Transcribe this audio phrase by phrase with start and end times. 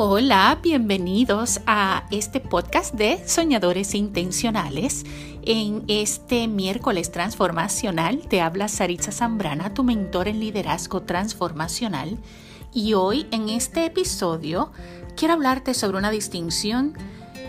[0.00, 5.04] Hola, bienvenidos a este podcast de Soñadores Intencionales.
[5.42, 12.16] En este miércoles transformacional te habla Saritza Zambrana, tu mentor en liderazgo transformacional.
[12.72, 14.70] Y hoy en este episodio
[15.16, 16.96] quiero hablarte sobre una distinción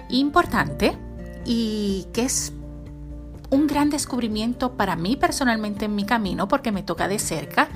[0.09, 0.97] importante
[1.45, 2.51] y que es
[3.51, 7.69] un gran descubrimiento para mí personalmente en mi camino porque me toca de cerca,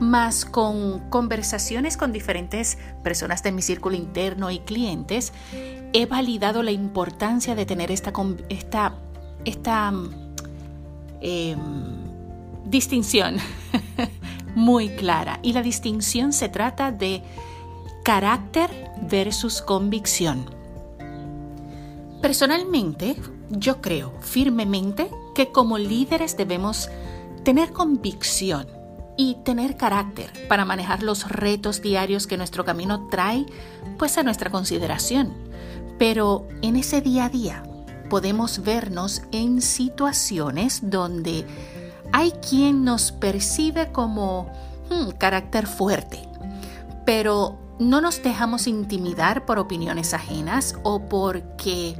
[0.00, 5.32] más con conversaciones con diferentes personas de mi círculo interno y clientes,
[5.92, 8.12] he validado la importancia de tener esta,
[8.48, 8.94] esta,
[9.44, 9.92] esta
[11.20, 11.58] em,
[12.64, 13.36] distinción
[14.54, 15.38] muy clara.
[15.42, 17.22] Y la distinción se trata de
[18.04, 18.70] carácter
[19.02, 20.50] versus convicción.
[22.20, 23.16] Personalmente,
[23.50, 26.90] yo creo firmemente que como líderes debemos
[27.44, 28.75] tener convicción
[29.16, 33.46] y tener carácter para manejar los retos diarios que nuestro camino trae
[33.98, 35.32] pues a nuestra consideración.
[35.98, 37.62] Pero en ese día a día
[38.10, 41.46] podemos vernos en situaciones donde
[42.12, 44.50] hay quien nos percibe como
[44.90, 46.28] hmm, carácter fuerte,
[47.04, 51.96] pero no nos dejamos intimidar por opiniones ajenas o porque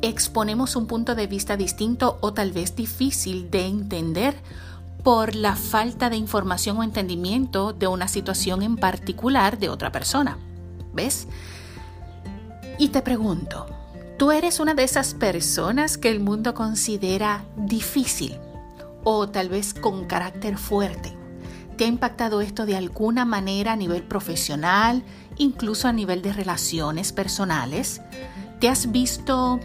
[0.00, 4.34] exponemos un punto de vista distinto o tal vez difícil de entender
[5.02, 10.38] por la falta de información o entendimiento de una situación en particular de otra persona.
[10.92, 11.26] ¿Ves?
[12.78, 13.66] Y te pregunto,
[14.18, 18.38] ¿tú eres una de esas personas que el mundo considera difícil
[19.04, 21.16] o tal vez con carácter fuerte?
[21.76, 25.02] ¿Te ha impactado esto de alguna manera a nivel profesional,
[25.36, 28.00] incluso a nivel de relaciones personales?
[28.60, 29.58] ¿Te has visto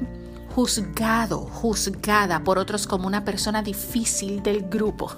[0.58, 5.11] juzgado, juzgada por otros como una persona difícil del grupo?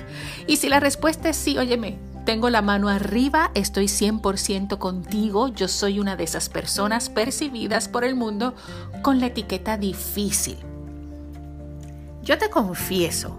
[0.46, 5.68] y si la respuesta es sí, óyeme, tengo la mano arriba, estoy 100% contigo, yo
[5.68, 8.54] soy una de esas personas percibidas por el mundo
[9.02, 10.56] con la etiqueta difícil.
[12.22, 13.38] Yo te confieso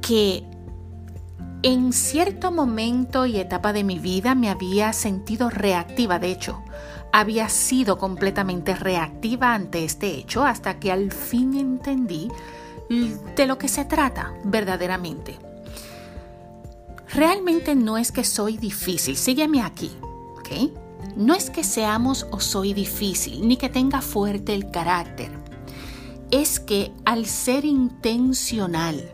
[0.00, 0.42] que
[1.62, 6.62] en cierto momento y etapa de mi vida me había sentido reactiva, de hecho,
[7.12, 12.28] había sido completamente reactiva ante este hecho hasta que al fin entendí
[13.36, 15.38] de lo que se trata verdaderamente.
[17.12, 19.90] Realmente no es que soy difícil, sígueme aquí,
[20.38, 20.70] ¿ok?
[21.16, 25.30] No es que seamos o soy difícil, ni que tenga fuerte el carácter.
[26.30, 29.12] Es que al ser intencional,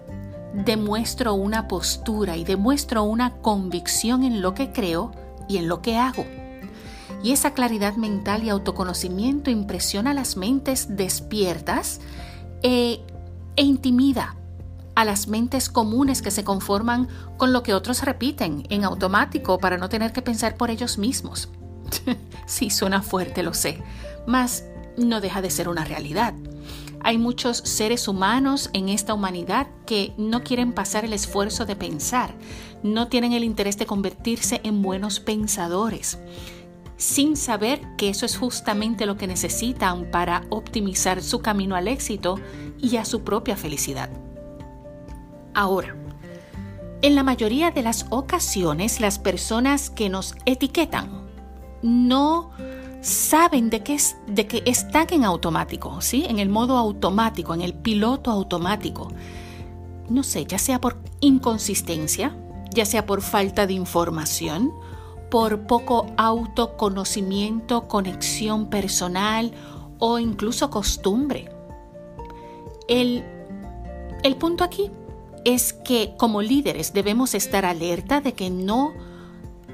[0.65, 5.13] demuestro una postura y demuestro una convicción en lo que creo
[5.49, 6.25] y en lo que hago.
[7.23, 12.01] Y esa claridad mental y autoconocimiento impresiona a las mentes despiertas
[12.63, 13.01] e,
[13.57, 14.37] e intimida
[14.95, 19.77] a las mentes comunes que se conforman con lo que otros repiten en automático para
[19.77, 21.51] no tener que pensar por ellos mismos.
[22.47, 23.83] sí, suena fuerte, lo sé,
[24.27, 24.65] mas
[24.97, 26.33] no deja de ser una realidad.
[27.07, 32.35] Hay muchos seres humanos en esta humanidad que no quieren pasar el esfuerzo de pensar,
[32.83, 36.19] no tienen el interés de convertirse en buenos pensadores
[36.97, 42.41] sin saber que eso es justamente lo que necesitan para optimizar su camino al éxito
[42.81, 44.11] y a su propia felicidad.
[45.55, 45.95] Ahora,
[47.03, 51.29] en la mayoría de las ocasiones las personas que nos etiquetan
[51.83, 52.51] no
[53.07, 53.97] saben de que,
[54.27, 56.25] de que están en automático, ¿sí?
[56.29, 59.13] En el modo automático, en el piloto automático.
[60.09, 62.37] No sé, ya sea por inconsistencia,
[62.75, 64.73] ya sea por falta de información
[65.31, 69.53] por poco autoconocimiento, conexión personal
[69.99, 71.51] o incluso costumbre.
[72.89, 73.25] El,
[74.23, 74.91] el punto aquí
[75.45, 78.93] es que como líderes debemos estar alerta de que no,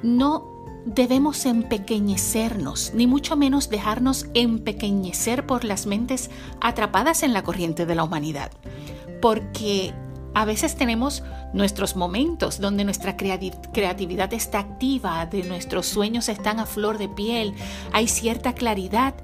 [0.02, 0.51] no
[0.84, 7.94] debemos empequeñecernos, ni mucho menos dejarnos empequeñecer por las mentes atrapadas en la corriente de
[7.94, 8.50] la humanidad,
[9.20, 9.94] porque
[10.34, 11.22] a veces tenemos
[11.52, 17.54] nuestros momentos donde nuestra creatividad está activa, de nuestros sueños están a flor de piel,
[17.92, 19.14] hay cierta claridad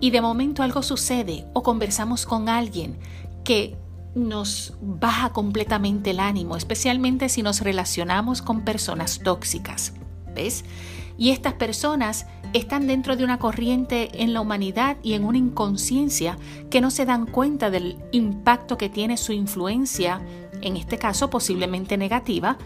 [0.00, 2.98] y de momento algo sucede o conversamos con alguien
[3.44, 3.76] que
[4.14, 9.92] nos baja completamente el ánimo, especialmente si nos relacionamos con personas tóxicas.
[11.16, 16.38] Y estas personas están dentro de una corriente en la humanidad y en una inconsciencia
[16.70, 20.20] que no se dan cuenta del impacto que tiene su influencia,
[20.60, 22.58] en este caso posiblemente negativa,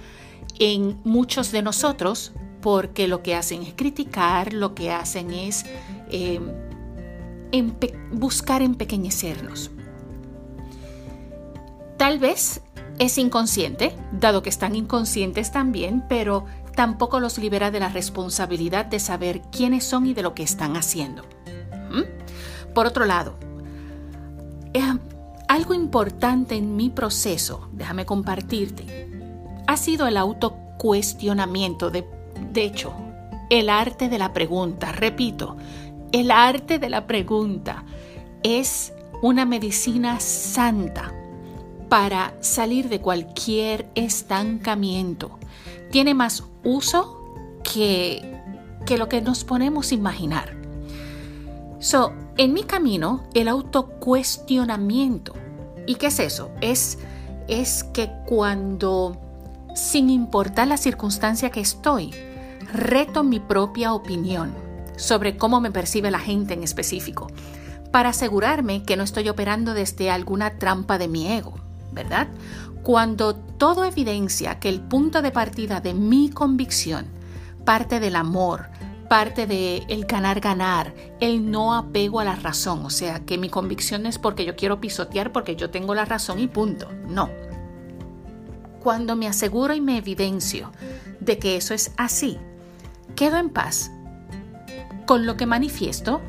[0.58, 5.64] en muchos de nosotros, porque lo que hacen es criticar, lo que hacen es
[6.10, 6.40] eh,
[8.12, 9.70] buscar empequeñecernos.
[11.96, 12.62] Tal vez
[12.98, 16.46] es inconsciente, dado que están inconscientes también, pero
[16.78, 20.76] tampoco los libera de la responsabilidad de saber quiénes son y de lo que están
[20.76, 21.24] haciendo.
[21.90, 22.72] ¿Mm?
[22.72, 23.34] Por otro lado,
[24.72, 24.94] eh,
[25.48, 29.08] algo importante en mi proceso, déjame compartirte,
[29.66, 32.06] ha sido el autocuestionamiento, de,
[32.52, 32.94] de hecho,
[33.50, 34.92] el arte de la pregunta.
[34.92, 35.56] Repito,
[36.12, 37.84] el arte de la pregunta
[38.44, 41.12] es una medicina santa
[41.88, 45.40] para salir de cualquier estancamiento.
[45.90, 47.18] Tiene más uso
[47.64, 48.40] que,
[48.86, 50.56] que lo que nos ponemos a imaginar.
[51.80, 55.34] So, en mi camino, el autocuestionamiento.
[55.86, 56.50] ¿Y qué es eso?
[56.60, 56.98] Es,
[57.46, 59.16] es que cuando,
[59.74, 62.10] sin importar la circunstancia que estoy,
[62.72, 64.54] reto mi propia opinión
[64.96, 67.28] sobre cómo me percibe la gente en específico,
[67.90, 71.54] para asegurarme que no estoy operando desde alguna trampa de mi ego,
[71.92, 72.28] ¿verdad?
[72.88, 77.04] Cuando todo evidencia que el punto de partida de mi convicción
[77.66, 78.70] parte del amor,
[79.10, 83.50] parte de el ganar ganar, el no apego a la razón, o sea, que mi
[83.50, 86.88] convicción es porque yo quiero pisotear porque yo tengo la razón y punto.
[87.06, 87.28] No.
[88.82, 90.72] Cuando me aseguro y me evidencio
[91.20, 92.38] de que eso es así,
[93.14, 93.90] quedo en paz
[95.04, 96.22] con lo que manifiesto,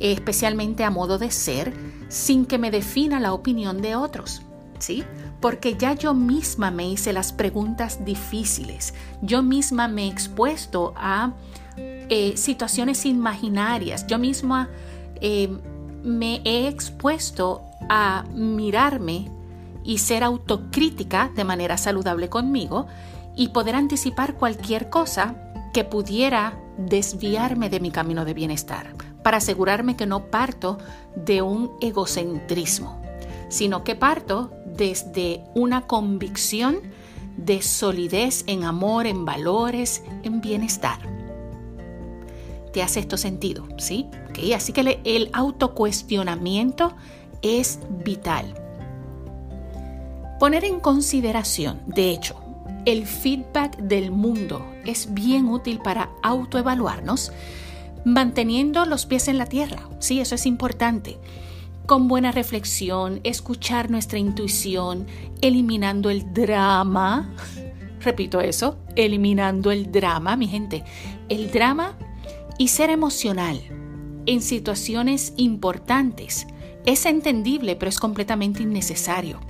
[0.00, 1.74] especialmente a modo de ser,
[2.08, 4.40] sin que me defina la opinión de otros.
[4.78, 5.04] ¿Sí?
[5.40, 11.32] Porque ya yo misma me hice las preguntas difíciles, yo misma me he expuesto a
[11.76, 14.68] eh, situaciones imaginarias, yo misma
[15.20, 15.48] eh,
[16.02, 19.30] me he expuesto a mirarme
[19.84, 22.86] y ser autocrítica de manera saludable conmigo
[23.36, 25.36] y poder anticipar cualquier cosa
[25.72, 30.78] que pudiera desviarme de mi camino de bienestar, para asegurarme que no parto
[31.14, 32.97] de un egocentrismo,
[33.48, 36.80] sino que parto desde una convicción
[37.36, 40.98] de solidez en amor, en valores, en bienestar.
[42.72, 43.66] ¿Te hace esto sentido?
[43.78, 44.06] ¿Sí?
[44.54, 46.94] Así que el autocuestionamiento
[47.42, 48.54] es vital.
[50.38, 52.36] Poner en consideración, de hecho,
[52.84, 57.32] el feedback del mundo es bien útil para autoevaluarnos,
[58.04, 59.88] manteniendo los pies en la tierra.
[59.98, 61.18] Sí, eso es importante.
[61.88, 65.06] Con buena reflexión, escuchar nuestra intuición,
[65.40, 67.34] eliminando el drama.
[68.02, 70.84] Repito eso, eliminando el drama, mi gente.
[71.30, 71.96] El drama
[72.58, 73.58] y ser emocional
[74.26, 76.46] en situaciones importantes
[76.84, 79.40] es entendible, pero es completamente innecesario.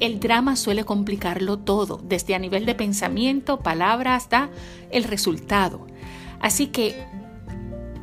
[0.00, 4.50] El drama suele complicarlo todo, desde a nivel de pensamiento, palabra, hasta
[4.90, 5.86] el resultado.
[6.40, 7.06] Así que,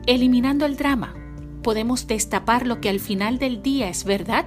[0.05, 1.15] eliminando el drama,
[1.63, 4.45] podemos destapar lo que al final del día es verdad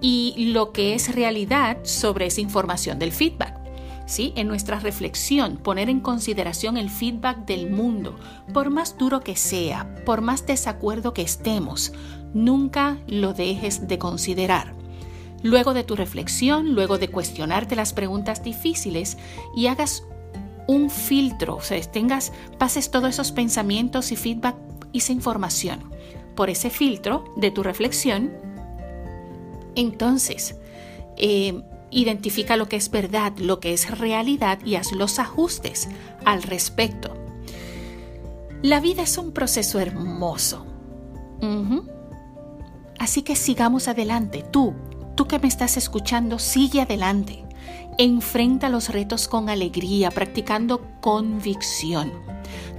[0.00, 3.58] y lo que es realidad sobre esa información del feedback.
[4.06, 4.32] ¿Sí?
[4.34, 8.18] En nuestra reflexión, poner en consideración el feedback del mundo,
[8.52, 11.92] por más duro que sea, por más desacuerdo que estemos,
[12.34, 14.74] nunca lo dejes de considerar.
[15.44, 19.16] Luego de tu reflexión, luego de cuestionarte las preguntas difíciles
[19.54, 20.02] y hagas
[20.66, 24.56] un filtro, o sea, tengas, pases todos esos pensamientos y feedback
[24.90, 25.84] y esa información
[26.34, 28.32] por ese filtro de tu reflexión,
[29.74, 30.56] entonces
[31.16, 35.88] eh, identifica lo que es verdad, lo que es realidad y haz los ajustes
[36.24, 37.14] al respecto.
[38.62, 40.66] La vida es un proceso hermoso.
[42.98, 44.74] Así que sigamos adelante, tú,
[45.20, 47.44] Tú que me estás escuchando, sigue adelante.
[47.98, 52.12] Enfrenta los retos con alegría, practicando convicción.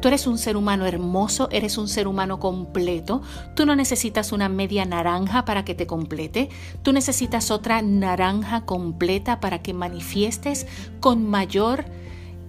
[0.01, 3.21] Tú eres un ser humano hermoso, eres un ser humano completo.
[3.55, 6.50] Tú no necesitas una media naranja para que te complete.
[6.81, 10.65] Tú necesitas otra naranja completa para que manifiestes
[11.00, 11.85] con mayor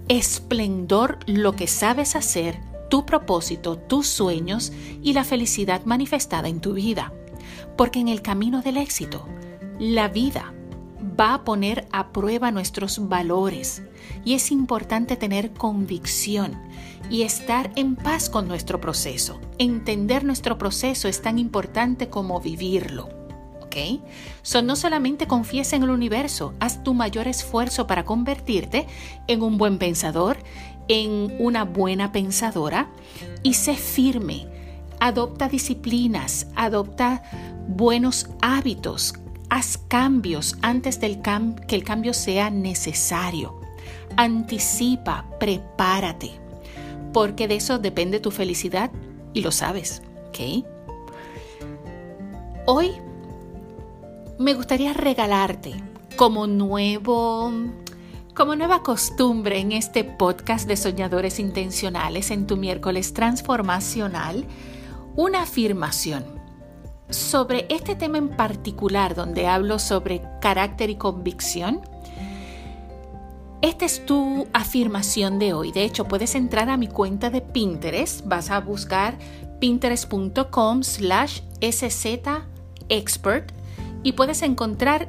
[0.07, 2.59] esplendor lo que sabes hacer,
[2.89, 7.13] tu propósito, tus sueños y la felicidad manifestada en tu vida.
[7.77, 9.27] Porque en el camino del éxito,
[9.79, 10.52] la vida
[11.03, 13.83] va a poner a prueba nuestros valores
[14.23, 16.57] y es importante tener convicción
[17.09, 19.39] y estar en paz con nuestro proceso.
[19.57, 23.09] Entender nuestro proceso es tan importante como vivirlo.
[23.61, 24.01] ¿Ok?
[24.43, 28.87] So, no solamente confiesa en el universo, haz tu mayor esfuerzo para convertirte
[29.27, 30.37] en un buen pensador,
[30.87, 32.89] en una buena pensadora
[33.41, 34.47] y sé firme.
[34.99, 37.23] Adopta disciplinas, adopta
[37.67, 39.15] buenos hábitos,
[39.55, 41.21] Haz cambios antes del
[41.67, 43.61] que el cambio sea necesario.
[44.17, 46.31] Anticipa, prepárate,
[47.13, 48.89] porque de eso depende tu felicidad
[49.31, 50.01] y lo sabes.
[50.29, 50.65] ¿ok?
[52.65, 52.93] Hoy
[54.39, 55.75] me gustaría regalarte
[56.15, 57.53] como nuevo
[58.33, 64.47] como nueva costumbre en este podcast de Soñadores Intencionales en tu miércoles transformacional,
[65.15, 66.42] una afirmación
[67.13, 71.81] sobre este tema en particular donde hablo sobre carácter y convicción.
[73.61, 75.71] Esta es tu afirmación de hoy.
[75.71, 78.25] De hecho, puedes entrar a mi cuenta de Pinterest.
[78.25, 79.17] Vas a buscar
[79.59, 81.39] pinterest.com slash
[82.89, 83.53] expert
[84.03, 85.07] y puedes encontrar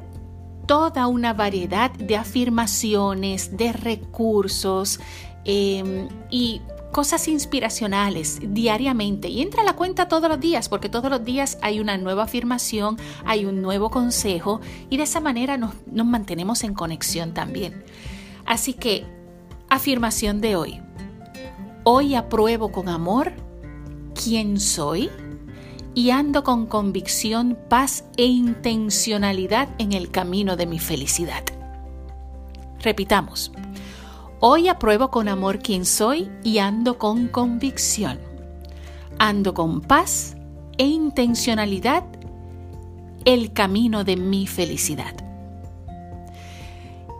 [0.65, 4.99] toda una variedad de afirmaciones, de recursos
[5.43, 6.61] em, y
[6.95, 11.57] cosas inspiracionales diariamente y entra a la cuenta todos los días porque todos los días
[11.61, 16.63] hay una nueva afirmación, hay un nuevo consejo y de esa manera nos, nos mantenemos
[16.63, 17.83] en conexión también.
[18.45, 19.03] Así que,
[19.69, 20.79] afirmación de hoy.
[21.83, 23.33] Hoy apruebo con amor
[24.13, 25.09] quién soy
[25.95, 31.43] y ando con convicción, paz e intencionalidad en el camino de mi felicidad.
[32.79, 33.51] Repitamos,
[34.39, 38.19] hoy apruebo con amor quién soy y ando con convicción.
[39.17, 40.35] Ando con paz
[40.77, 42.03] e intencionalidad
[43.25, 45.15] el camino de mi felicidad.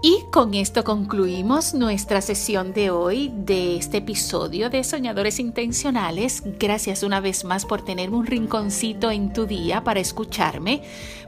[0.07, 6.43] Y con esto concluimos nuestra sesión de hoy de este episodio de Soñadores Intencionales.
[6.59, 10.83] Gracias una vez más por tenerme un rinconcito en tu día para escucharme.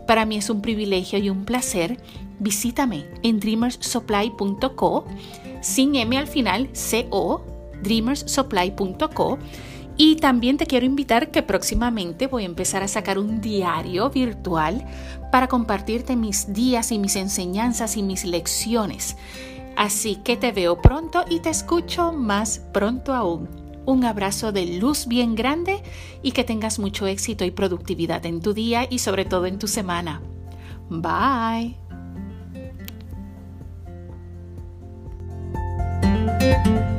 [0.06, 1.98] Para mí es un privilegio y un placer.
[2.38, 5.06] Visítame en dreamersupply.co,
[5.62, 6.70] sin M al final,
[7.10, 7.46] co,
[7.82, 9.38] dreamersupply.co
[9.98, 14.86] y también te quiero invitar que próximamente voy a empezar a sacar un diario virtual
[15.32, 19.18] para compartirte mis días y mis enseñanzas y mis lecciones.
[19.76, 23.50] Así que te veo pronto y te escucho más pronto aún.
[23.86, 25.82] Un abrazo de luz bien grande
[26.22, 29.68] y que tengas mucho éxito y productividad en tu día y sobre todo en tu
[29.68, 30.22] semana.
[30.90, 31.87] Bye.
[36.66, 36.97] you